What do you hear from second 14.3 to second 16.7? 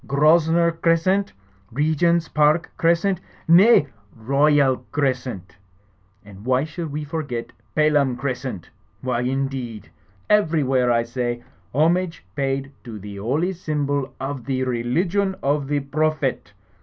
the religion of the Prophet!